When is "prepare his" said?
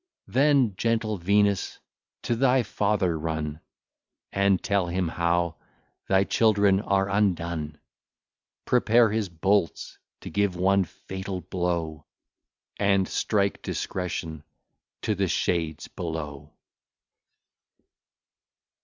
8.65-9.29